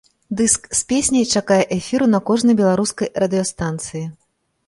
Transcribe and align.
Дыск 0.37 0.61
з 0.77 0.79
песняй 0.91 1.25
чакае 1.39 1.59
эфіру 1.77 2.05
на 2.15 2.19
кожнай 2.29 2.57
беларускай 2.61 3.07
радыёстанцыі. 3.25 4.05